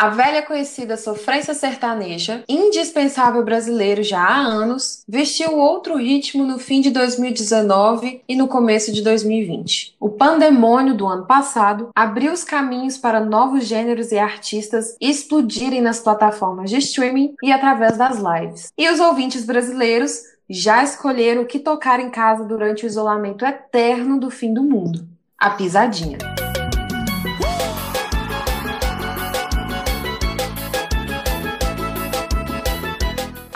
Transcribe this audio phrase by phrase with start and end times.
[0.00, 6.80] A velha conhecida sofrência sertaneja, indispensável brasileiro já há anos, vestiu outro ritmo no fim
[6.80, 9.96] de 2019 e no começo de 2020.
[10.00, 16.00] O pandemônio do ano passado abriu os caminhos para novos gêneros e artistas explodirem nas
[16.00, 18.72] plataformas de streaming e através das lives.
[18.78, 24.18] E os ouvintes brasileiros já escolheram o que tocar em casa durante o isolamento eterno
[24.18, 25.06] do fim do mundo:
[25.36, 26.16] a pisadinha.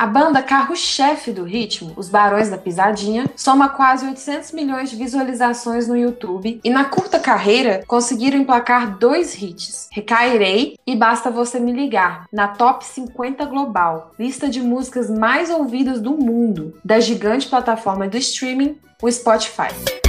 [0.05, 5.89] A banda carro-chefe do ritmo, Os Barões da Pisadinha, soma quase 800 milhões de visualizações
[5.89, 11.73] no YouTube e na curta carreira conseguiram emplacar dois hits, Recairei e Basta Você Me
[11.73, 18.07] Ligar, na Top 50 Global, lista de músicas mais ouvidas do mundo, da gigante plataforma
[18.07, 20.04] do streaming, o Spotify.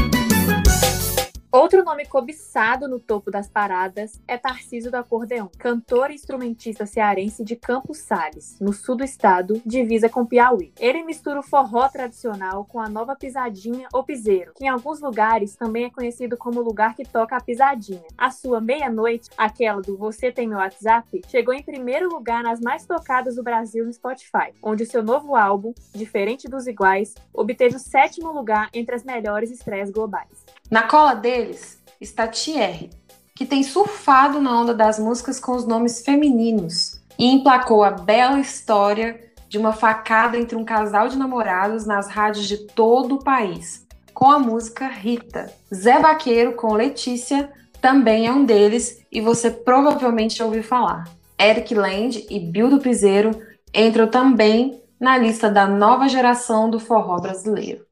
[1.55, 7.45] Outro nome cobiçado no topo das paradas é Tarcísio do Acordeão, cantor e instrumentista cearense
[7.45, 10.73] de Campos Sales, no sul do estado, divisa com Piauí.
[10.77, 15.55] Ele mistura o forró tradicional com a nova pisadinha ou piseiro, que em alguns lugares
[15.55, 18.03] também é conhecido como lugar que toca a pisadinha.
[18.17, 22.85] A sua meia-noite, aquela do Você Tem Meu WhatsApp, chegou em primeiro lugar nas mais
[22.85, 27.79] tocadas do Brasil no Spotify, onde o seu novo álbum, Diferente dos Iguais, obteve o
[27.79, 30.43] sétimo lugar entre as melhores estreias globais.
[30.69, 32.89] Na cola deles está Thierry,
[33.35, 38.39] que tem surfado na onda das músicas com os nomes femininos e emplacou a bela
[38.39, 43.85] história de uma facada entre um casal de namorados nas rádios de todo o país,
[44.11, 45.53] com a música Rita.
[45.73, 51.07] Zé Vaqueiro com Letícia também é um deles e você provavelmente já ouviu falar.
[51.39, 53.39] Eric Land e Bill do Piseiro
[53.71, 57.84] entram também na lista da nova geração do forró brasileiro.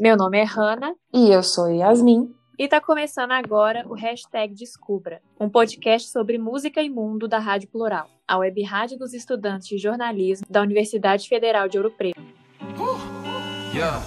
[0.00, 0.94] Meu nome é Hanna.
[1.12, 2.34] E eu sou Yasmin.
[2.58, 7.68] E está começando agora o Hashtag Descubra, um podcast sobre música e mundo da Rádio
[7.68, 12.18] Plural, a web rádio dos estudantes de jornalismo da Universidade Federal de Ouro Preto.
[12.78, 14.02] Uh, yeah.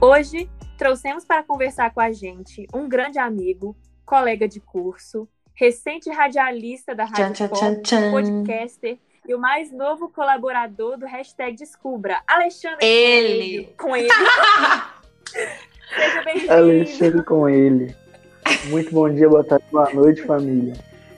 [0.00, 6.94] Hoje trouxemos para conversar com a gente um grande amigo, colega de curso, recente radialista
[6.94, 8.96] da Rádio tchan, tchan, tchan, podcaster
[9.26, 13.74] e o mais novo colaborador do hashtag Descubra, Alexandre Ele!
[13.76, 14.08] Com ele.
[15.94, 16.52] Seja bem-vindo.
[16.52, 17.94] Alexandre com ele.
[18.70, 20.74] Muito bom dia, boa tarde, boa noite, família.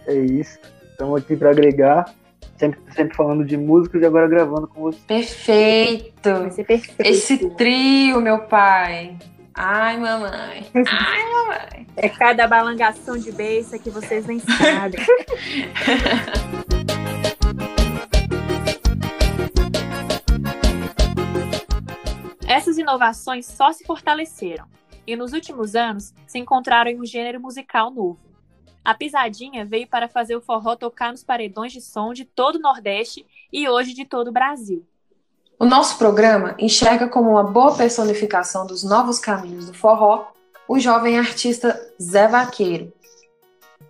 [0.07, 0.59] É isso.
[0.91, 2.13] Estamos aqui para agregar
[2.57, 4.99] sempre, sempre falando de músicas e agora gravando com você.
[5.07, 6.31] Perfeito.
[6.31, 7.09] Vai ser perfeito.
[7.09, 9.17] Esse trio, meu pai.
[9.55, 10.71] Ai, mamãe.
[10.75, 11.87] Ai, mamãe.
[11.97, 15.01] É cada balangação de beiça que vocês nem sabem.
[22.47, 24.67] Essas inovações só se fortaleceram
[25.07, 28.19] e nos últimos anos se encontraram em um gênero musical novo.
[28.85, 32.61] A pisadinha veio para fazer o forró tocar nos paredões de som de todo o
[32.61, 34.85] Nordeste e hoje de todo o Brasil.
[35.61, 40.29] O nosso programa enxerga como uma boa personificação dos novos caminhos do forró
[40.67, 42.91] o jovem artista Zé Vaqueiro.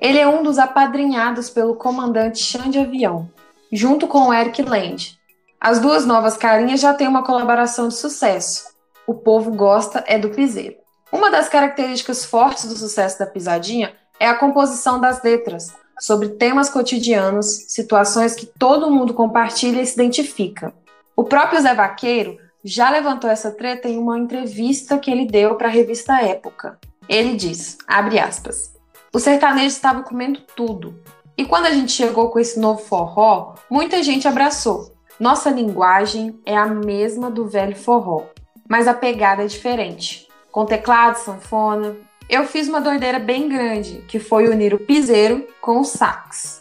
[0.00, 3.30] Ele é um dos apadrinhados pelo comandante Xande Avião,
[3.70, 5.16] junto com o Eric Land.
[5.60, 8.64] As duas novas carinhas já têm uma colaboração de sucesso.
[9.06, 10.74] O povo gosta é do piseiro.
[11.12, 16.68] Uma das características fortes do sucesso da pisadinha é a composição das letras, sobre temas
[16.68, 20.74] cotidianos, situações que todo mundo compartilha e se identifica.
[21.20, 25.68] O próprio Zé Vaqueiro já levantou essa treta em uma entrevista que ele deu para
[25.68, 26.78] a revista Época.
[27.06, 28.74] Ele diz, abre aspas,
[29.12, 30.98] o sertanejo estava comendo tudo.
[31.36, 34.94] E quando a gente chegou com esse novo forró, muita gente abraçou.
[35.20, 38.22] Nossa linguagem é a mesma do velho forró,
[38.66, 40.26] mas a pegada é diferente.
[40.50, 41.96] Com teclado, sanfona.
[42.30, 46.59] Eu fiz uma doideira bem grande, que foi unir o piseiro com o sax.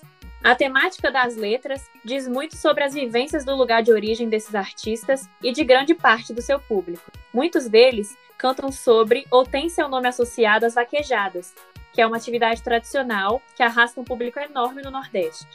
[0.49, 5.29] A temática das letras diz muito sobre as vivências do lugar de origem desses artistas
[5.43, 7.11] e de grande parte do seu público.
[7.31, 11.53] Muitos deles cantam sobre ou têm seu nome associado às vaquejadas,
[11.93, 15.47] que é uma atividade tradicional que arrasta um público enorme no Nordeste.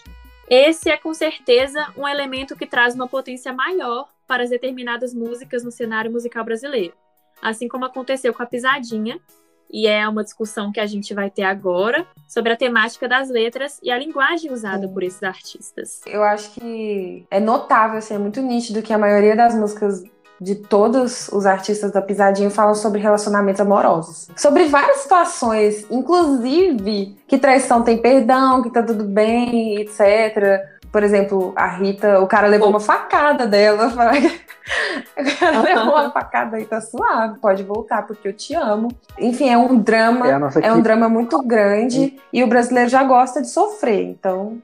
[0.48, 5.64] Esse é com certeza um elemento que traz uma potência maior para as determinadas músicas
[5.64, 6.94] no cenário musical brasileiro,
[7.42, 9.20] assim como aconteceu com a pisadinha,
[9.70, 13.78] e é uma discussão que a gente vai ter agora sobre a temática das letras
[13.82, 16.00] e a linguagem usada por esses artistas.
[16.06, 20.02] Eu acho que é notável, assim, é muito nítido que a maioria das músicas
[20.40, 24.28] de todos os artistas da Pisadinha falam sobre relacionamentos amorosos.
[24.36, 30.60] Sobre várias situações, inclusive que traição tem perdão, que tá tudo bem, etc.
[30.94, 33.88] por exemplo, a Rita, o cara levou uma facada dela.
[35.18, 38.86] o cara levou uma facada aí, tá suave, pode voltar, porque eu te amo.
[39.18, 43.42] Enfim, é um drama, é, é um drama muito grande e o brasileiro já gosta
[43.42, 44.62] de sofrer, então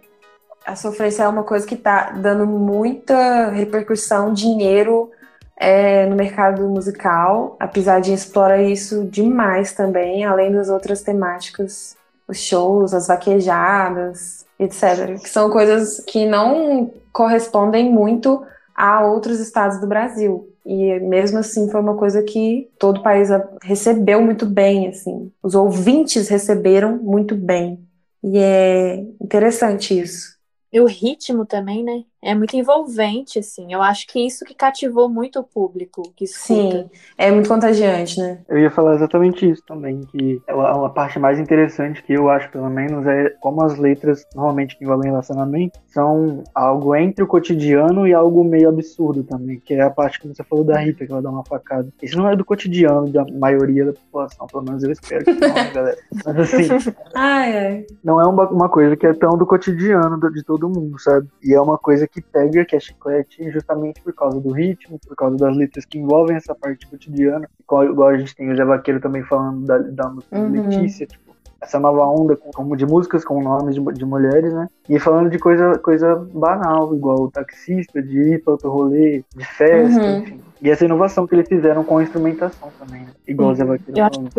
[0.64, 5.10] a sofrência é uma coisa que tá dando muita repercussão, dinheiro
[5.56, 7.56] é, no mercado musical.
[7.58, 11.96] A Pisadinha explora isso demais também, além das outras temáticas,
[12.28, 15.18] os shows, as vaquejadas, etc.
[15.20, 18.42] Que são coisas que não correspondem muito
[18.74, 20.48] a outros estados do Brasil.
[20.64, 23.30] E mesmo assim foi uma coisa que todo o país
[23.62, 25.32] recebeu muito bem, assim.
[25.42, 27.80] Os ouvintes receberam muito bem.
[28.22, 30.38] E é interessante isso.
[30.72, 32.04] E o ritmo também, né?
[32.22, 33.72] É muito envolvente, assim.
[33.72, 36.82] Eu acho que isso que cativou muito o público que escuta.
[36.82, 38.40] Sim, é muito contagiante, né?
[38.48, 42.50] Eu ia falar exatamente isso também, que é a parte mais interessante que eu acho,
[42.50, 48.06] pelo menos, é como as letras, normalmente que envolvem relacionamento, são algo entre o cotidiano
[48.06, 51.12] e algo meio absurdo também, que é a parte que você falou da Rita, que
[51.12, 51.88] ela dá uma facada.
[52.02, 55.54] Isso não é do cotidiano da maioria da população, pelo menos eu espero que não,
[55.54, 55.98] né, galera.
[56.24, 57.86] Mas assim, ai, ai.
[58.04, 61.26] não é uma, uma coisa que é tão do cotidiano de todo mundo, sabe?
[61.42, 65.16] E é uma coisa que pega, que é chiclete, justamente por causa do ritmo, por
[65.16, 67.48] causa das letras que envolvem essa parte cotidiana.
[67.62, 70.50] Igual, igual a gente tem o Zé Vaqueiro também falando da, da música uhum.
[70.50, 71.30] Letícia, tipo,
[71.60, 74.68] essa nova onda com, de músicas com nomes de, de, mulheres, né?
[74.88, 79.44] E falando de coisa, coisa banal, igual o taxista, de ir para outro rolê, de
[79.44, 80.18] festa, uhum.
[80.18, 80.40] enfim.
[80.62, 83.12] E essa inovação que eles fizeram com a instrumentação também, né?
[83.28, 83.52] igual uhum.
[83.52, 84.30] o Zé Vaqueiro falando.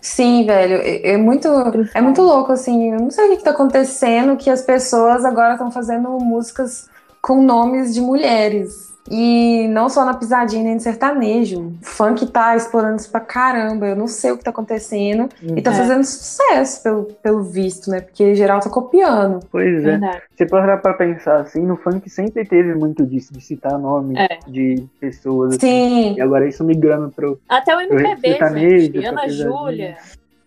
[0.00, 1.46] Sim, velho, é, é, muito,
[1.94, 5.26] é muito louco, assim, eu não sei o que, que tá acontecendo, que as pessoas
[5.26, 6.88] agora estão fazendo músicas
[7.20, 8.90] com nomes de mulheres.
[9.10, 11.74] E não só na pisadinha, nem no sertanejo.
[11.82, 13.86] O funk tá explorando isso pra caramba.
[13.86, 15.28] Eu não sei o que tá acontecendo.
[15.42, 15.54] Hum.
[15.56, 15.74] E tá é.
[15.74, 18.00] fazendo sucesso, pelo, pelo visto, né?
[18.00, 19.40] Porque geral tá copiando.
[19.50, 19.80] Pois é.
[19.80, 20.22] Verdade.
[20.36, 24.38] Você parar pra pensar assim, no funk sempre teve muito disso, de citar nomes é.
[24.46, 25.54] de pessoas.
[25.54, 25.60] Assim.
[25.60, 26.10] Sim.
[26.10, 26.18] Assim.
[26.18, 27.40] E agora isso migrando pro.
[27.48, 29.04] Até o MPB, gente.
[29.04, 29.96] Ana Júlia.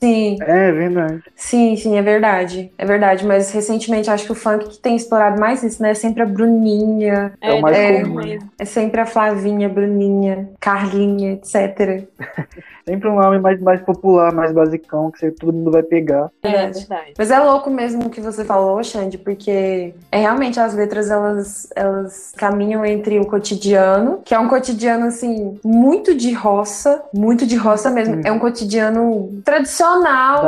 [0.04, 0.38] Sim.
[0.42, 1.24] É verdade.
[1.34, 2.70] Sim, sim, é verdade.
[2.78, 3.26] É verdade.
[3.26, 5.92] Mas recentemente acho que o funk que tem explorado mais isso, né?
[5.92, 7.34] É sempre a Bruninha.
[7.40, 8.40] É, é o mais é, comum.
[8.60, 12.04] É sempre a Flavinha, Bruninha, Carlinha, etc.
[12.86, 16.30] Sempre um nome mais, mais popular, mais basicão, que todo mundo vai pegar.
[16.44, 17.14] É verdade.
[17.18, 21.70] Mas é louco mesmo o que você falou, Xande, porque é realmente as letras elas,
[21.76, 27.56] elas caminham entre o cotidiano, que é um cotidiano assim, muito de roça, muito de
[27.56, 28.16] roça mesmo.
[28.16, 28.22] Hum.
[28.26, 29.93] É um cotidiano tradicional,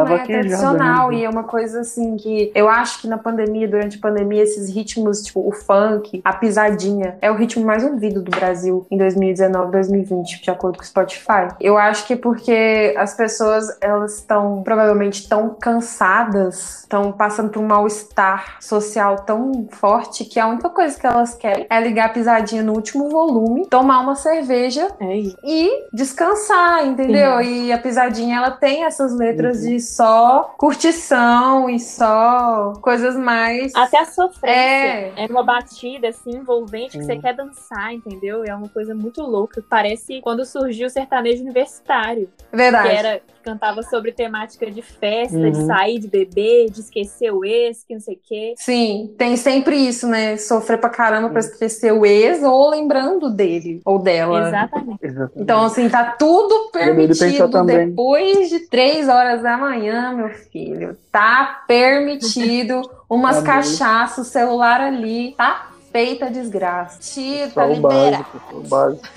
[0.06, 0.20] né?
[0.20, 1.10] Tradicional.
[1.10, 1.18] Né?
[1.18, 4.70] E é uma coisa assim que eu acho que na pandemia, durante a pandemia, esses
[4.74, 9.72] ritmos, tipo, o funk, a pisadinha, é o ritmo mais ouvido do Brasil em 2019,
[9.72, 11.48] 2020, de acordo com o Spotify.
[11.60, 17.68] Eu acho que porque as pessoas elas estão provavelmente tão cansadas, estão passando por um
[17.68, 22.64] mal-estar social tão forte que a única coisa que elas querem é ligar a pisadinha
[22.64, 27.38] no último volume, tomar uma cerveja é e descansar, entendeu?
[27.40, 27.66] Sim.
[27.66, 29.52] E a pisadinha ela tem essas letras uhum.
[29.52, 34.56] de só curtição e só coisas mais até a sofrência.
[34.56, 38.44] É, é uma batida assim envolvente que você quer dançar, entendeu?
[38.44, 39.64] É uma coisa muito louca.
[39.70, 42.90] Parece quando surgiu o sertanejo universitário Verdade.
[42.90, 45.52] Que era cantava sobre temática de festa, uhum.
[45.52, 48.56] de sair, de beber, de esquecer o ex, que não sei o quê.
[48.58, 50.36] Sim, tem sempre isso, né?
[50.36, 54.48] Sofrer pra caramba pra esquecer o ex ou lembrando dele ou dela.
[54.48, 55.00] Exatamente.
[55.36, 60.98] Então, assim, tá tudo permitido depois de três horas da manhã, meu filho.
[61.12, 67.00] Tá permitido umas tá cachaças, celular ali, tá feita desgraça.
[67.00, 68.26] Tira, tá liberado.
[68.34, 69.08] Básico, o básico.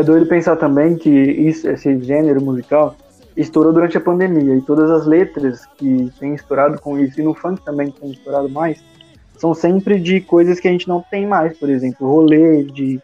[0.00, 2.96] É doido pensar também que isso, esse gênero musical
[3.36, 7.34] estourou durante a pandemia e todas as letras que têm estourado com isso, e no
[7.34, 8.82] funk também tem estourado mais,
[9.36, 12.98] são sempre de coisas que a gente não tem mais, por exemplo, rolê, de.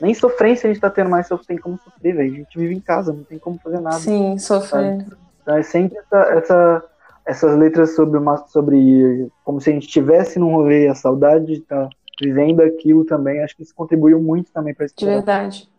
[0.00, 2.32] Nem sofrência a gente tá tendo mais, só tem como sofrer, velho.
[2.32, 3.98] A gente vive em casa, não tem como fazer nada.
[3.98, 5.06] Sim, sofrer.
[5.42, 6.84] Então é sempre essa, essa,
[7.24, 11.52] essas letras sobre, uma, sobre como se a gente estivesse num rolê, a saudade de
[11.58, 11.90] estar tá
[12.20, 13.40] vivendo aquilo também.
[13.40, 15.70] Acho que isso contribuiu muito também para esse De verdade.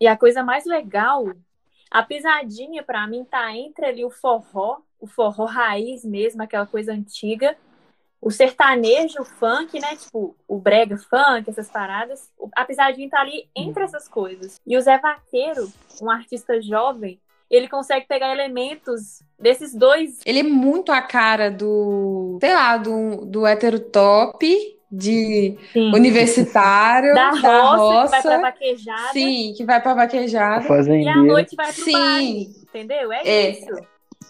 [0.00, 1.32] E a coisa mais legal,
[1.90, 6.92] a pisadinha para mim tá entre ali o forró, o forró raiz mesmo, aquela coisa
[6.92, 7.56] antiga,
[8.20, 9.96] o sertanejo, o funk, né?
[9.96, 12.30] Tipo, o brega funk, essas paradas.
[12.54, 14.60] A Pisadinha tá ali entre essas coisas.
[14.66, 15.70] E o Zé Vaqueiro,
[16.02, 20.20] um artista jovem, ele consegue pegar elementos desses dois.
[20.26, 25.94] Ele é muito a cara do, sei lá, do, do hétero top de Sim.
[25.94, 29.12] universitário da, da roça, roça, que vai pra vaquejada.
[29.12, 30.88] Sim, que vai pra vaquejada.
[30.96, 31.92] E a noite vai pro Sim.
[31.92, 33.12] Baile, entendeu?
[33.12, 33.66] É, é, isso.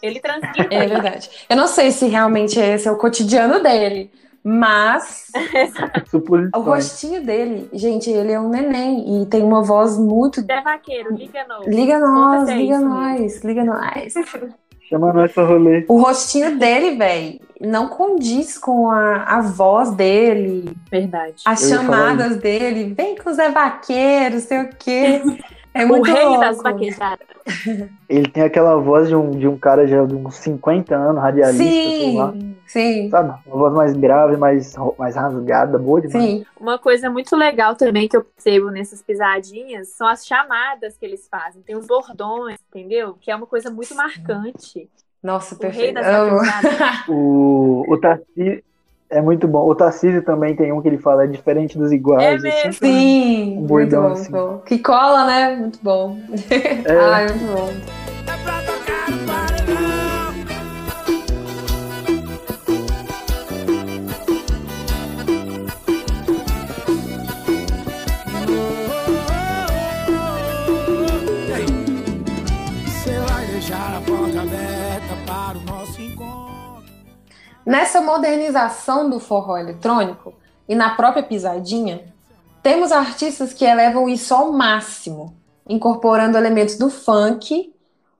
[0.02, 0.66] Ele transita.
[0.70, 1.30] É verdade.
[1.48, 4.10] Eu não sei se realmente esse é o cotidiano dele,
[4.42, 5.30] mas
[6.54, 10.44] o rostinho dele, gente, ele é um neném e tem uma voz muito.
[10.48, 11.66] É vaqueiro, liga nós.
[11.66, 14.14] Liga nós, liga nós, liga nós.
[14.88, 15.84] Chama nós pra rolê.
[15.88, 20.76] O rostinho dele, velho, não condiz com a, a voz dele.
[20.90, 21.42] Verdade.
[21.44, 22.94] As Eu chamadas dele.
[22.94, 25.22] Vem com o Zé Vaqueiro, sei o quê.
[25.74, 26.40] É muito o rei louco.
[26.40, 27.26] das vaquejadas.
[28.08, 31.62] Ele tem aquela voz de um, de um cara já de uns 50 anos, radialista,
[31.62, 32.34] sim, sei lá.
[32.66, 33.10] Sim.
[33.10, 33.38] Sabe?
[33.46, 36.24] Uma voz mais grave, mais, mais rasgada, boa demais.
[36.24, 36.46] Sim.
[36.58, 41.28] Uma coisa muito legal também que eu percebo nessas pisadinhas são as chamadas que eles
[41.28, 41.62] fazem.
[41.62, 43.16] Tem os bordões, entendeu?
[43.20, 44.90] Que é uma coisa muito marcante.
[45.22, 45.98] Nossa, o perfeito.
[47.08, 48.62] O, o Tarcísio
[49.10, 49.66] é muito bom.
[49.68, 52.44] O Tarcísio também tem um que ele fala, é diferente dos iguais.
[52.44, 52.72] É mesmo?
[52.74, 54.32] Sim, um bordão, muito bom, assim.
[54.32, 54.58] bom.
[54.58, 55.56] Que cola, né?
[55.56, 56.18] Muito bom.
[56.84, 56.98] É.
[56.98, 57.98] Ai, muito bom.
[77.68, 80.32] Nessa modernização do forró eletrônico
[80.66, 82.00] e na própria pisadinha,
[82.62, 85.36] temos artistas que elevam isso ao máximo,
[85.68, 87.70] incorporando elementos do funk,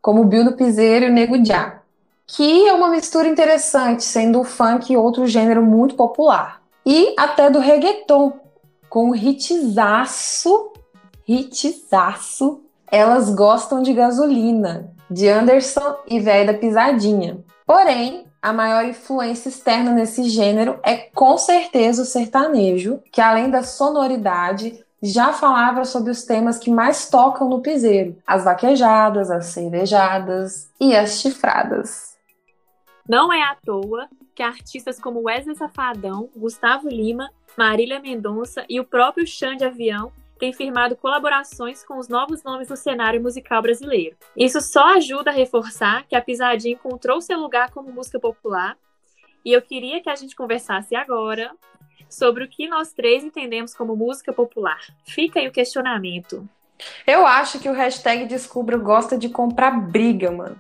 [0.02, 1.81] como o Bill do Piseiro e o Nego Dia,
[2.26, 6.61] que é uma mistura interessante, sendo o funk outro gênero muito popular.
[6.85, 8.35] E até do reggaeton,
[8.90, 10.73] com o hitzaço,
[11.26, 12.61] hitzaço,
[12.93, 17.38] Elas Gostam de Gasolina, de Anderson e Véia da Pisadinha.
[17.67, 23.62] Porém, a maior influência externa nesse gênero é com certeza o sertanejo, que além da
[23.62, 30.71] sonoridade, já falava sobre os temas que mais tocam no piseiro: as vaquejadas, as cervejadas
[30.80, 32.16] e as chifradas.
[33.09, 38.85] Não é à toa que artistas como Wesley Safadão, Gustavo Lima, Marília Mendonça e o
[38.85, 44.16] próprio Xande Avião tem firmado colaborações com os novos nomes do cenário musical brasileiro.
[44.37, 48.76] Isso só ajuda a reforçar que a Pisadinha encontrou seu lugar como música popular.
[49.45, 51.50] E eu queria que a gente conversasse agora
[52.09, 54.80] sobre o que nós três entendemos como música popular.
[55.04, 56.49] Fica aí o questionamento.
[57.07, 60.59] Eu acho que o hashtag Descubra gosta de comprar briga, mano.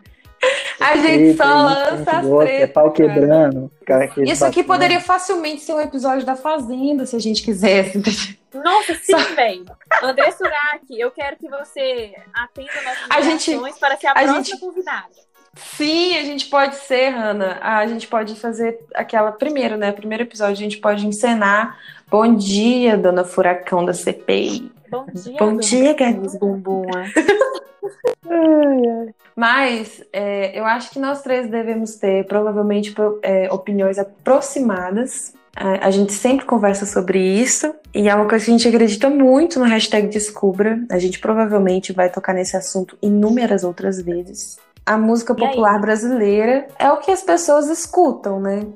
[0.80, 2.60] A gente só lança as tretas.
[2.60, 3.70] É pau quebrando.
[3.84, 8.38] Cara, Isso aqui poderia facilmente ser um episódio da Fazenda, se a gente quisesse.
[8.54, 9.18] Nossa, sim, só...
[9.34, 9.66] velho.
[10.02, 14.44] André Suraki, eu quero que você atenda nossas a gente, para ser a, a próxima
[14.44, 14.60] gente...
[14.60, 15.28] convidada.
[15.54, 17.58] Sim, a gente pode ser, Hanna.
[17.60, 19.90] A gente pode fazer aquela primeiro, né?
[19.90, 21.76] Primeiro episódio, a gente pode encenar.
[22.08, 24.70] Bom dia, dona Furacão da CPI.
[24.90, 26.86] Bom dia, Bom dia, gatinhos bumbum.
[29.38, 32.92] Mas é, eu acho que nós três devemos ter provavelmente
[33.22, 35.32] é, opiniões aproximadas.
[35.54, 39.08] A, a gente sempre conversa sobre isso e é uma coisa que a gente acredita
[39.08, 40.80] muito no hashtag Descubra.
[40.90, 44.58] A gente provavelmente vai tocar nesse assunto inúmeras outras vezes.
[44.84, 48.66] A música popular brasileira é o que as pessoas escutam, né?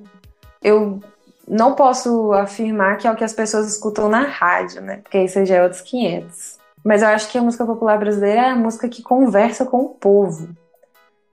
[0.62, 1.00] Eu
[1.48, 5.00] não posso afirmar que é o que as pessoas escutam na rádio, né?
[5.02, 6.61] Porque isso já é outros 500.
[6.84, 9.88] Mas eu acho que a música popular brasileira é a música que conversa com o
[9.90, 10.48] povo.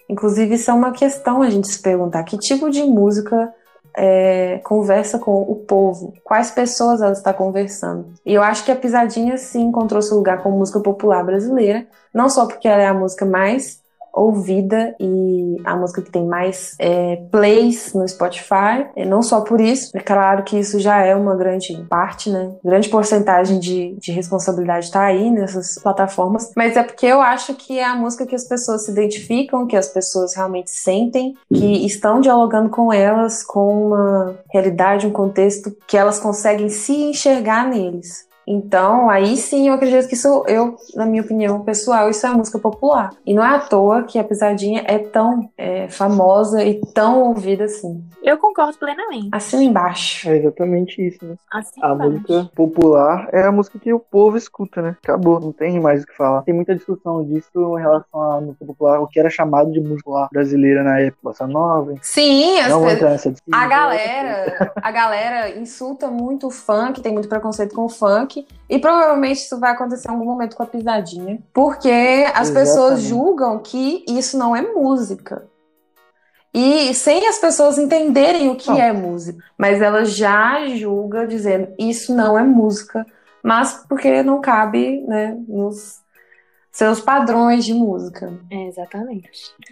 [0.07, 3.53] Inclusive, isso é uma questão a gente se perguntar: que tipo de música
[3.95, 6.13] é, conversa com o povo?
[6.23, 8.13] Quais pessoas ela está conversando?
[8.25, 12.29] E eu acho que a Pisadinha, sim, encontrou seu lugar como música popular brasileira, não
[12.29, 13.79] só porque ela é a música mais
[14.13, 18.87] ouvida e a música que tem mais é, plays no Spotify.
[18.95, 22.51] E não só por isso, é claro que isso já é uma grande parte, né?
[22.63, 27.79] Grande porcentagem de, de responsabilidade está aí nessas plataformas, mas é porque eu acho que
[27.79, 32.21] é a música que as pessoas se identificam, que as pessoas realmente sentem, que estão
[32.21, 38.28] dialogando com elas com uma realidade, um contexto que elas conseguem se enxergar neles.
[38.51, 42.57] Então, aí sim, eu acredito que isso, eu, na minha opinião pessoal, isso é música
[42.57, 43.11] popular.
[43.23, 47.65] E não é à toa que a Pisadinha é tão é, famosa e tão ouvida
[47.65, 48.03] assim.
[48.23, 49.29] Eu concordo plenamente.
[49.31, 50.27] Assina embaixo.
[50.27, 51.35] É exatamente isso, né?
[51.53, 52.11] Assim A embaixo.
[52.11, 54.97] música popular é a música que o povo escuta, né?
[55.03, 56.41] Acabou, não tem mais o que falar.
[56.41, 59.99] Tem muita discussão disso em relação à música popular, o que era chamado de música
[60.03, 61.93] popular brasileira na época, bossa nova.
[62.01, 63.59] Sim, as Não entrar nessa discussão.
[63.59, 68.38] a galera, a galera insulta muito o funk, tem muito preconceito com o funk,
[68.69, 73.07] e provavelmente isso vai acontecer em algum momento com a pisadinha, porque as pessoas Exatamente.
[73.07, 75.47] julgam que isso não é música.
[76.53, 78.77] E sem as pessoas entenderem o que Não.
[78.79, 83.05] é música, mas ela já julga dizendo isso não é música,
[83.43, 85.99] mas porque não cabe, né, nos
[86.71, 88.31] seus padrões de música.
[88.51, 89.29] É, exatamente.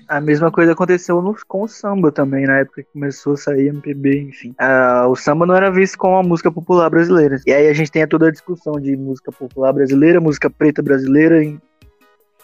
[0.08, 3.68] A mesma coisa aconteceu no- com o samba também, na época que começou a sair
[3.68, 4.56] MPB, enfim.
[4.58, 7.40] Ah, o samba não era visto como uma música popular brasileira.
[7.46, 11.44] E aí a gente tem toda a discussão de música popular brasileira, música preta brasileira.
[11.44, 11.60] e-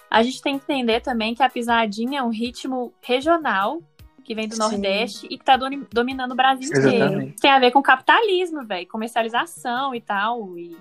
[0.09, 3.81] A gente tem que entender também que a pisadinha é um ritmo regional
[4.23, 4.61] que vem do Sim.
[4.61, 5.57] Nordeste e que tá
[5.91, 6.87] dominando o Brasil inteiro.
[6.87, 7.41] Exatamente.
[7.41, 10.57] Tem a ver com capitalismo, velho, comercialização e tal.
[10.57, 10.77] E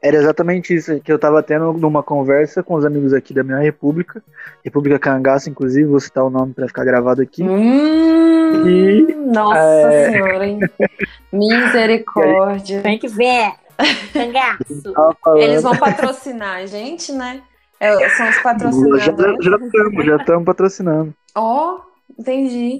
[0.00, 3.58] Era exatamente isso que eu tava tendo numa conversa com os amigos aqui da minha
[3.58, 4.22] república,
[4.64, 7.42] República Cangaço, inclusive, vou citar o nome pra ficar gravado aqui.
[7.42, 10.60] Hum, E, nossa é, senhora, hein?
[11.32, 12.80] Misericórdia.
[12.82, 13.52] tem que ver.
[14.12, 14.94] Cangaço.
[15.36, 17.42] Eles vão patrocinar a gente, né?
[17.80, 19.04] É, são os patrocinadores.
[19.04, 19.12] já
[19.56, 21.14] estamos, já estamos patrocinando.
[21.34, 21.78] Ó,
[22.18, 22.78] entendi.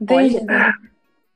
[0.00, 0.40] Entendi.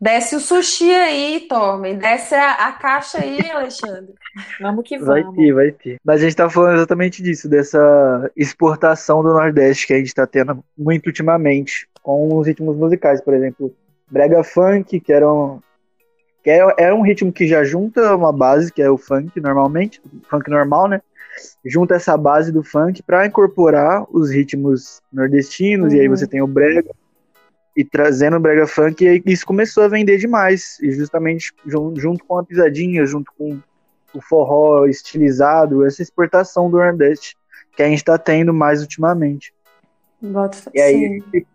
[0.02, 1.96] Desce o sushi aí, Tormen.
[1.96, 4.12] Desce a, a caixa aí, Alexandre.
[4.60, 5.36] Vamos que Vai vamos.
[5.36, 6.00] ter, vai ter.
[6.04, 10.26] Mas a gente tá falando exatamente disso, dessa exportação do Nordeste que a gente tá
[10.26, 13.72] tendo muito ultimamente, com os ritmos musicais, por exemplo,
[14.10, 15.60] Brega Funk, que era um,
[16.42, 20.02] que é, é um ritmo que já junta uma base, que é o funk normalmente,
[20.28, 21.00] funk normal, né?
[21.64, 26.16] Junta essa base do funk para incorporar os ritmos nordestinos, e aí Uhum.
[26.16, 26.84] você tem o brega,
[27.76, 32.24] e trazendo o brega funk, e isso começou a vender demais, e justamente jun- junto
[32.24, 33.58] com a pisadinha, junto com
[34.14, 37.36] o forró estilizado, essa exportação do Nordeste
[37.74, 39.54] que a gente tá tendo mais ultimamente.
[40.74, 41.46] E aí a gente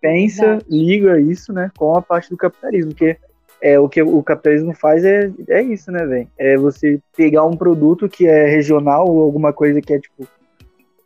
[0.00, 0.66] pensa, Verdade.
[0.68, 3.16] liga isso, né, com a parte do capitalismo, porque
[3.62, 6.28] é, o que o capitalismo faz é, é isso, né, velho?
[6.38, 10.28] É você pegar um produto que é regional ou alguma coisa que é tipo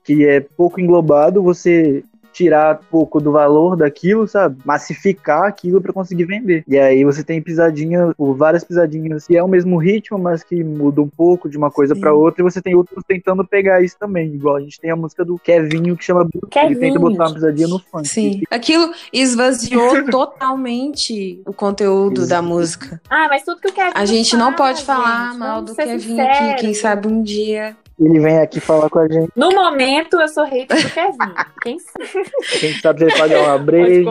[0.05, 4.59] que é pouco englobado, você tirar pouco do valor daquilo, sabe?
[4.65, 6.65] Massificar aquilo para conseguir vender.
[6.67, 10.63] E aí você tem pisadinha, ou várias pisadinhas que é o mesmo ritmo, mas que
[10.63, 13.97] muda um pouco de uma coisa para outra, e você tem outros tentando pegar isso
[13.99, 14.35] também.
[14.35, 17.01] Igual a gente tem a música do Kevinho que chama Bruto, ele tenta Kevinho.
[17.01, 18.09] botar uma pisadinha no funk.
[18.09, 18.43] Sim.
[18.51, 22.31] Aquilo esvaziou totalmente o conteúdo Isso.
[22.31, 23.01] da música.
[23.09, 25.85] Ah, mas tudo que eu quero A gente não pode falar gente, mal do ser
[25.85, 27.77] Kevin aqui, quem sabe um dia.
[27.99, 29.31] Ele vem aqui falar com a gente.
[29.37, 31.17] No momento, eu sou hater do Kevin.
[31.63, 34.11] Quem sabe Quem sabe se ele pagar uma pode breja.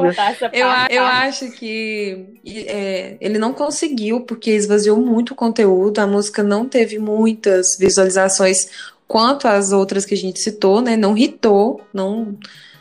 [0.53, 6.41] Eu, eu acho que é, ele não conseguiu, porque esvaziou muito o conteúdo, a música
[6.41, 10.95] não teve muitas visualizações quanto as outras que a gente citou, né?
[10.95, 12.37] Não hitou, não.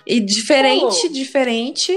[0.07, 1.13] E diferente, Pô.
[1.13, 1.93] diferente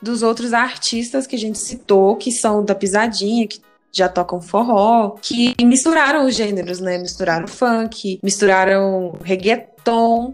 [0.00, 3.60] dos outros artistas que a gente citou, que são da pisadinha, que
[3.92, 6.98] já tocam forró, que misturaram os gêneros, né?
[6.98, 9.75] Misturaram funk, misturaram reggaeton.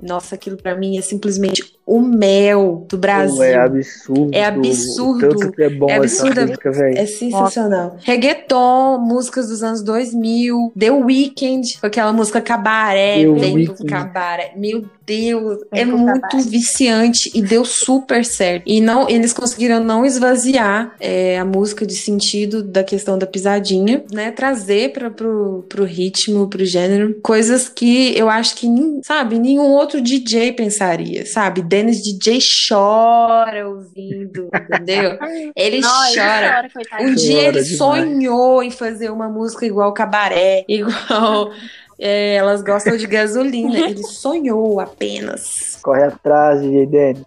[0.03, 3.43] Nossa, aquilo pra mim é simplesmente o mel do Brasil.
[3.43, 4.31] É absurdo.
[4.33, 5.27] É absurdo.
[5.27, 6.41] O tanto que é bom É essa absurdo.
[6.43, 6.99] música, velho.
[6.99, 7.97] É sensacional.
[8.01, 13.85] Reggaeton, músicas dos anos 2000, The Weeknd, com aquela música Cabaré, The vem pro Weeknd.
[13.89, 14.53] Cabaré.
[14.57, 16.45] Meu Deus, é muito Cabaré.
[16.45, 18.63] viciante e deu super certo.
[18.67, 24.05] E não, eles conseguiram não esvaziar é, a música de sentido da questão da pisadinha,
[24.13, 24.31] né?
[24.31, 28.69] Trazer para pro, pro ritmo, pro gênero, coisas que eu acho que,
[29.05, 31.61] sabe, nenhum outro DJ pensaria, sabe?
[31.63, 35.19] Dennis DJ chora ouvindo, entendeu?
[35.55, 36.69] Ele Não, ele chora.
[36.73, 37.03] chora.
[37.05, 37.77] Um dia ele demais.
[37.77, 41.53] sonhou em fazer uma música igual Cabaré, igual
[41.99, 43.79] é, Elas Gostam de Gasolina.
[43.79, 45.79] Ele sonhou apenas.
[45.83, 47.23] Corre atrás, DJ Dennis.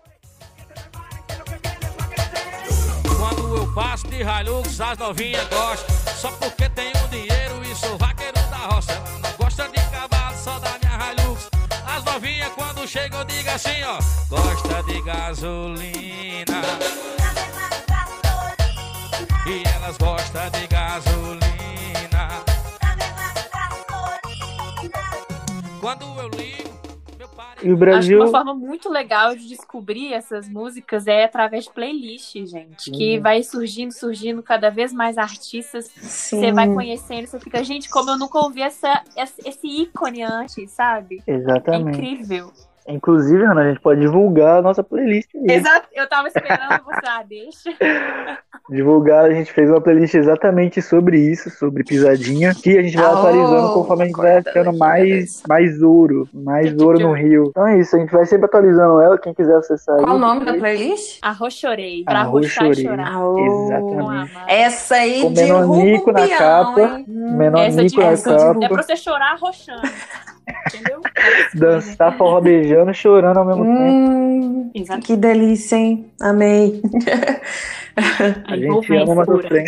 [3.17, 5.95] Quando eu passo de Hilux, as novinhas gostam.
[6.15, 7.34] Só porque tenho dinheiro
[12.93, 13.97] quando eu digo assim, ó.
[14.29, 16.61] Gosta de gasolina.
[19.47, 22.29] E elas gostam de gasolina.
[25.81, 26.69] Quando eu ligo,
[27.17, 27.55] meu pai.
[27.63, 27.97] E o Brasil.
[28.21, 32.91] Acho que uma forma muito legal de descobrir essas músicas é através de playlist, gente.
[32.91, 33.23] Que Uhum.
[33.23, 35.85] vai surgindo, surgindo cada vez mais artistas.
[35.85, 36.39] Sim.
[36.39, 39.03] Você vai conhecendo, você fica, gente, como eu nunca ouvi essa,
[39.43, 41.23] esse ícone antes, sabe?
[41.27, 41.97] É Exatamente.
[41.99, 42.51] incrível.
[42.87, 45.29] Inclusive, Ana, a gente pode divulgar a nossa playlist.
[45.35, 45.55] aí.
[45.55, 47.71] Exato, eu tava esperando você, ah, deixa.
[48.69, 53.05] Divulgar, a gente fez uma playlist exatamente sobre isso, sobre pisadinha, que a gente vai
[53.05, 57.13] atualizando oh, conforme a gente vai achando mais, mais ouro, mais Que ouro que no
[57.13, 57.45] rio.
[57.49, 60.45] Então é isso, a gente vai sempre atualizando ela, quem quiser acessar Qual o nome
[60.45, 61.19] da playlist?
[61.21, 62.03] Arrochorei.
[62.03, 62.47] Pra Arrochorei.
[62.47, 63.19] arrochar e chorar.
[63.19, 63.65] Ô.
[63.65, 64.31] Exatamente.
[64.47, 68.65] Essa aí Com de menor Nico na capa, menor Nico na capa.
[68.65, 69.81] É pra você chorar arrochando.
[70.67, 70.94] Entendeu?
[71.53, 73.81] Dançar forró beijando, chorando ao mesmo tempo.
[73.81, 75.01] Hum, Exato.
[75.01, 76.05] que delícia, hein?
[76.21, 76.81] Amei.
[78.45, 79.25] A gente ama.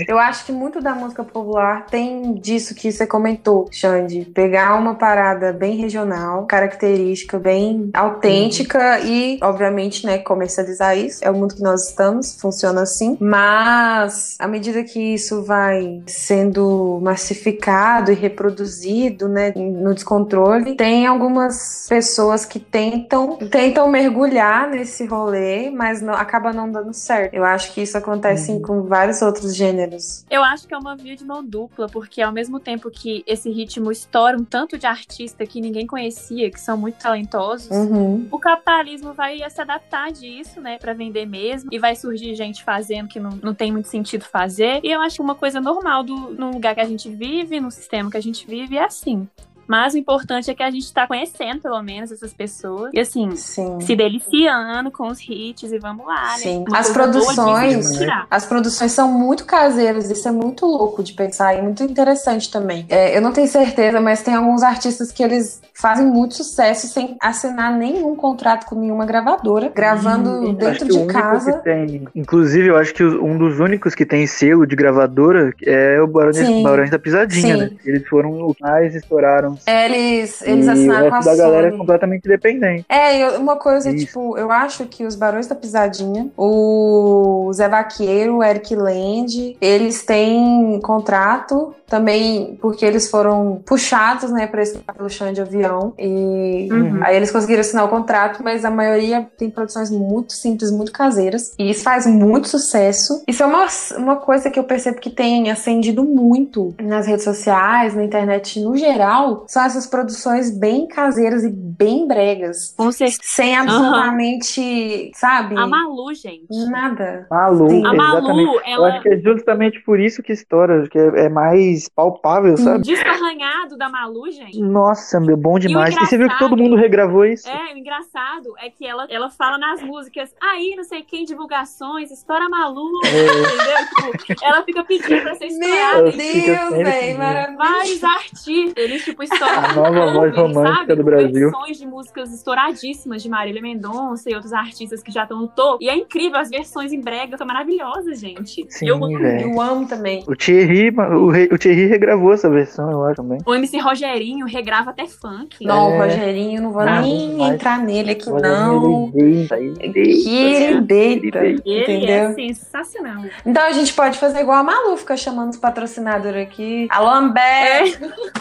[0.08, 4.26] Eu acho que muito da música popular tem disso que você comentou, Xande.
[4.34, 11.24] Pegar uma parada bem regional, característica, bem autêntica e, obviamente, né, comercializar isso.
[11.24, 13.18] É o mundo que nós estamos, funciona assim.
[13.20, 21.86] Mas, à medida que isso vai sendo massificado e reproduzido, né, no descontrole, tem algumas
[21.88, 27.34] pessoas que tentam, tentam mergulhar nesse rolê, mas não, acaba não dando certo.
[27.34, 28.17] Eu acho que isso acontece
[28.54, 28.62] Uhum.
[28.62, 30.26] com vários outros gêneros.
[30.30, 33.50] Eu acho que é uma via de mão dupla, porque ao mesmo tempo que esse
[33.50, 38.28] ritmo estoura um tanto de artista que ninguém conhecia, que são muito talentosos, Uhum.
[38.32, 43.08] o capitalismo vai se adaptar disso, né, Pra vender mesmo, e vai surgir gente fazendo
[43.08, 44.80] que não, não tem muito sentido fazer.
[44.84, 47.72] E eu acho que uma coisa normal do, no lugar que a gente vive, no
[47.72, 49.28] sistema que a gente vive, é assim.
[49.68, 52.92] Mas o importante é que a gente tá conhecendo, pelo menos, essas pessoas.
[52.94, 53.80] E assim, Sim.
[53.82, 56.60] se deliciando com os hits e vamos lá, Sim.
[56.60, 56.66] né?
[56.70, 58.00] Uma As produções-.
[58.30, 62.86] As produções são muito caseiras, isso é muito louco de pensar e muito interessante também.
[62.90, 67.16] É, eu não tenho certeza, mas tem alguns artistas que eles fazem muito sucesso sem
[67.22, 71.54] assinar nenhum contrato com nenhuma gravadora, gravando Hum, dentro de casa.
[71.54, 72.08] que tem.
[72.16, 76.90] Inclusive, eu acho que um dos únicos que tem selo de gravadora é o Barões,
[76.90, 77.62] da Pisadinha, Sim.
[77.62, 77.72] né?
[77.86, 79.57] Eles foram os mais estouraram.
[79.66, 81.80] É, Eles, eles e o assinaram com a da galera é Sony.
[81.80, 82.86] completamente independente.
[82.90, 84.06] É, eu- uma coisa, Isso.
[84.06, 90.04] tipo, eu acho que os Barões da Pisadinha, o Zé Vaqueiro, o Eric Land, eles
[90.06, 96.68] têm contrato também porque eles foram puxados, né, pra esse pelo chão de avião e
[96.70, 97.00] Uhum.
[97.02, 101.54] aí eles conseguiram assinar o contrato, mas a maioria tem produções muito simples, muito caseiras
[101.58, 103.24] e isso faz muito sucesso.
[103.26, 103.66] Isso é uma,
[103.98, 108.76] uma coisa que eu percebo que tem acendido muito nas redes sociais, na internet no
[108.76, 112.74] geral, são essas produções bem caseiras e bem bregas.
[112.78, 113.20] Com certeza.
[113.24, 115.58] Sem absolutamente, sabe?
[115.58, 116.48] A Malu, gente.
[116.70, 117.28] Nada.
[117.30, 117.86] Malu, Sim.
[117.86, 118.28] A exatamente.
[118.28, 118.88] Malu, Eu ela.
[118.90, 122.84] acho que é justamente por isso que estoura, que é, é mais palpável, O sabe?
[122.84, 124.60] disco arranhado da Malu, gente.
[124.60, 125.96] Nossa, meu, bom demais.
[125.96, 127.48] E, você viu que todo mundo regravou isso?
[127.48, 132.12] É, o engraçado é que ela, ela fala nas músicas, aí, não sei quem, divulgações,
[132.12, 134.18] estoura Malu, entendeu?
[134.26, 136.02] Tipo, ela fica pedindo pra ser estourada.
[136.04, 137.58] Meu Eu Deus, velho, maravilhoso.
[137.58, 139.24] Vários artistas, eles, tipo.
[139.42, 140.96] A nova voz romântica sabe?
[140.96, 141.52] do Brasil.
[141.52, 145.78] Versões de músicas estouradíssimas de Marília Mendonça e outros artistas que já estão no topo.
[145.82, 148.66] E é incrível, as versões em brega são maravilhosas, gente.
[148.70, 149.18] Sim, eu amo.
[149.20, 150.24] Eu amo também.
[150.28, 153.40] O Thierry, o, Re- o Thierry regravou essa versão, eu acho também.
[153.46, 155.66] O MC Rogerinho regrava até funk.
[155.66, 156.06] Não, o É.
[156.06, 159.12] Rogerinho, não vou Não, nem mas- entrar nele aqui, Olha, não.
[159.16, 159.94] ele deita, ele deita.
[160.24, 162.34] Que ele deita, Ele é entendeu?
[162.36, 163.24] sensacional.
[163.46, 166.88] Então a gente pode fazer igual a Malu, ficar chamando os patrocinadores aqui.
[166.90, 167.98] Alô, Amber!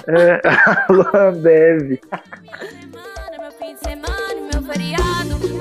[0.08, 0.40] É,
[0.88, 1.98] alô, Ambev.
[2.10, 5.55] semana, meu fim de semana, meu feriado,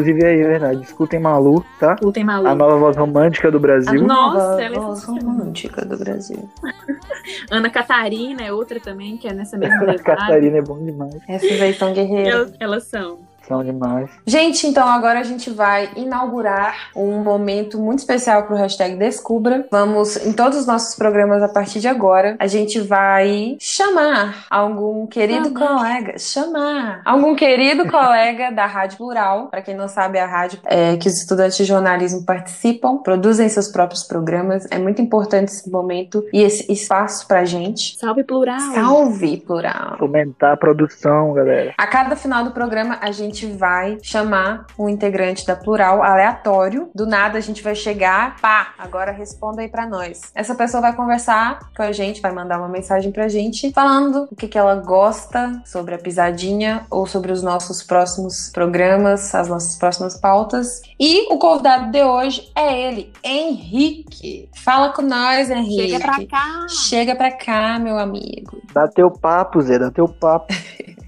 [0.00, 0.82] Inclusive, é verdade.
[0.82, 1.96] Escutem Malu, tá?
[2.02, 2.54] Lutem A maluco.
[2.54, 4.02] nova voz romântica do Brasil.
[4.02, 6.48] Nossa, Nova ela é voz romântica do Brasil.
[7.50, 10.02] Ana Catarina é outra também, que é nessa mesma A levada.
[10.02, 11.16] Catarina é bom demais.
[11.28, 12.32] Essas aí são guerreiras.
[12.34, 13.18] Elas, elas são.
[13.50, 14.08] São demais.
[14.24, 19.66] Gente, então agora a gente vai inaugurar um momento muito especial pro hashtag Descubra.
[19.72, 25.04] Vamos, em todos os nossos programas a partir de agora, a gente vai chamar algum
[25.08, 25.66] querido Chamar.
[25.66, 29.48] colega, chamar algum querido colega da Rádio Plural.
[29.48, 33.48] Para quem não sabe, é a rádio é, que os estudantes de jornalismo participam, produzem
[33.48, 34.64] seus próprios programas.
[34.70, 37.98] É muito importante esse momento e esse espaço pra gente.
[37.98, 38.60] Salve plural.
[38.72, 39.98] Salve, Plural!
[39.98, 41.74] Fomentar a produção, galera.
[41.76, 46.90] A cada final do programa, a gente gente vai chamar um integrante da Plural aleatório.
[46.94, 50.30] Do nada a gente vai chegar, pá, agora responda aí pra nós.
[50.34, 54.36] Essa pessoa vai conversar com a gente, vai mandar uma mensagem pra gente falando o
[54.36, 59.76] que, que ela gosta sobre a pisadinha ou sobre os nossos próximos programas, as nossas
[59.76, 60.82] próximas pautas.
[60.98, 64.48] E o convidado de hoje é ele, Henrique.
[64.54, 65.90] Fala com nós, Henrique.
[65.90, 66.66] Chega pra cá.
[66.68, 68.60] Chega pra cá, meu amigo.
[68.72, 70.52] Dá teu papo, Zé, dá teu papo.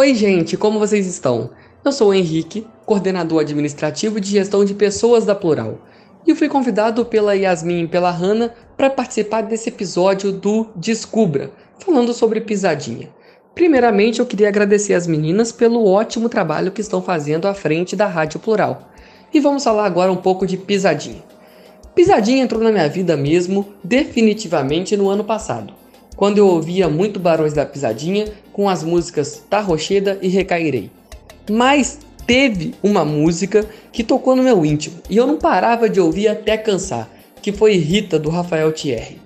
[0.00, 1.50] Oi, gente, como vocês estão?
[1.84, 5.80] Eu sou o Henrique, coordenador administrativo de gestão de pessoas da Plural,
[6.24, 12.12] e fui convidado pela Yasmin e pela Hanna para participar desse episódio do Descubra, falando
[12.12, 13.08] sobre pisadinha.
[13.56, 18.06] Primeiramente, eu queria agradecer as meninas pelo ótimo trabalho que estão fazendo à frente da
[18.06, 18.92] Rádio Plural.
[19.34, 21.24] E vamos falar agora um pouco de pisadinha.
[21.96, 25.74] Pisadinha entrou na minha vida mesmo, definitivamente no ano passado,
[26.14, 28.26] quando eu ouvia muito Barões da Pisadinha
[28.58, 30.90] com as músicas Tá Rocheda e Recairei.
[31.48, 36.26] Mas teve uma música que tocou no meu íntimo e eu não parava de ouvir
[36.26, 37.08] até cansar,
[37.40, 39.20] que foi Rita do Rafael Thierry.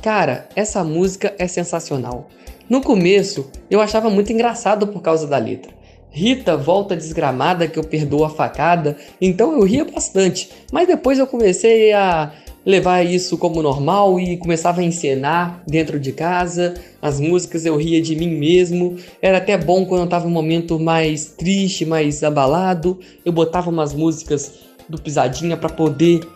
[0.00, 2.28] Cara, essa música é sensacional.
[2.70, 5.72] No começo, eu achava muito engraçado por causa da letra.
[6.08, 10.48] Rita volta desgramada que eu perdoo a facada, então eu ria bastante.
[10.70, 12.30] Mas depois eu comecei a
[12.66, 16.74] levar isso como normal e começava a encenar dentro de casa.
[17.00, 18.96] As músicas eu ria de mim mesmo.
[19.22, 22.98] Era até bom quando eu tava em um momento mais triste, mais abalado.
[23.24, 24.52] Eu botava umas músicas
[24.88, 26.26] do Pisadinha para poder,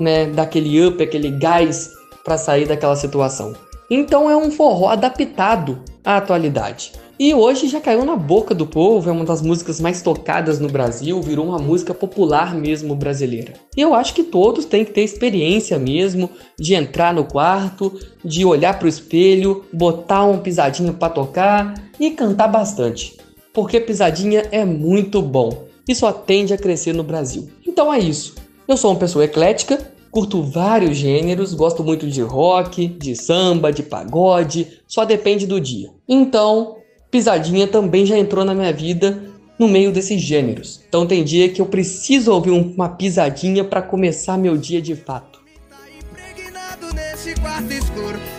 [0.00, 1.90] né, dar aquele up, aquele gás
[2.24, 3.54] para sair daquela situação.
[3.88, 6.92] Então é um forró adaptado à atualidade.
[7.20, 10.70] E hoje já caiu na boca do povo, é uma das músicas mais tocadas no
[10.70, 13.52] Brasil, virou uma música popular mesmo brasileira.
[13.76, 17.92] E eu acho que todos têm que ter experiência mesmo de entrar no quarto,
[18.24, 23.18] de olhar pro espelho, botar um pisadinho para tocar e cantar bastante.
[23.52, 27.50] Porque pisadinha é muito bom e só tende a crescer no Brasil.
[27.68, 28.34] Então é isso.
[28.66, 33.82] Eu sou uma pessoa eclética, curto vários gêneros, gosto muito de rock, de samba, de
[33.82, 35.90] pagode, só depende do dia.
[36.08, 36.79] Então,
[37.10, 39.22] pisadinha também já entrou na minha vida
[39.58, 40.80] no meio desses gêneros.
[40.88, 44.94] Então tem dia que eu preciso ouvir um- uma pisadinha para começar meu dia de
[44.96, 45.40] fato.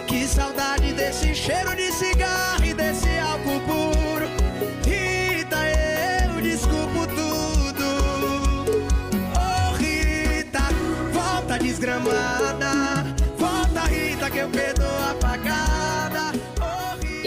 [0.07, 3.59] Que saudade desse cheiro de cigarro e desse álcool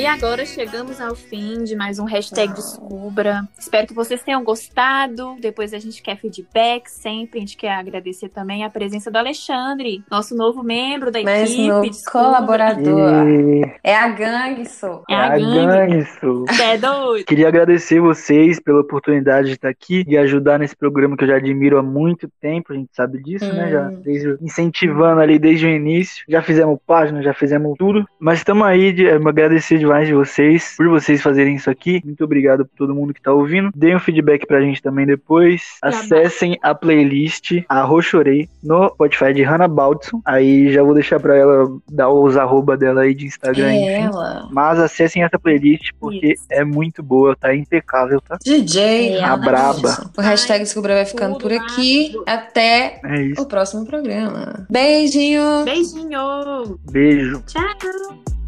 [0.05, 3.49] E agora chegamos ao fim de mais um hashtag Descubra.
[3.59, 5.35] Espero que vocês tenham gostado.
[5.41, 7.39] Depois a gente quer feedback sempre.
[7.39, 11.69] A gente quer agradecer também a presença do Alexandre, nosso novo membro da Mas equipe.
[11.69, 12.23] no Descubra.
[12.23, 13.27] colaborador.
[13.31, 13.63] E...
[13.83, 15.03] É a gangue, sou.
[15.09, 16.05] É a gangue.
[16.21, 16.45] sou.
[16.63, 17.25] É doido.
[17.25, 21.37] Queria agradecer vocês pela oportunidade de estar aqui e ajudar nesse programa que eu já
[21.37, 23.71] admiro há muito tempo, a gente sabe disso, né?
[23.71, 24.03] Já Hum.
[24.05, 26.23] desde, incentivando ali desde o início.
[26.29, 28.07] Já fizemos página, já fizemos tudo.
[28.21, 32.01] Mas estamos aí, de, agradecer demais de vocês, por vocês fazerem isso aqui.
[32.05, 33.71] Muito obrigado por todo mundo que tá ouvindo.
[33.75, 35.63] Deem um feedback pra gente também depois.
[35.83, 40.21] Acessem a playlist Arrochorei no Spotify de Hannah Baldson.
[40.25, 44.07] Aí já vou deixar pra ela dar os arroba dela aí de Instagram, É enfim.
[44.07, 44.49] ela.
[44.51, 46.45] Mas acessem essa playlist porque Isso.
[46.51, 48.37] é muito boa, tá impecável, tá?
[48.45, 49.17] DJ.
[49.19, 50.11] É, a braba.
[50.17, 52.15] O hashtag Descubra vai ficando por aqui.
[52.27, 53.43] Até É isso.
[53.43, 54.67] o próximo programa.
[54.71, 55.65] Beijinho.
[55.65, 56.79] Beijinho.
[56.91, 57.43] Beijo.
[57.47, 58.44] Tchau.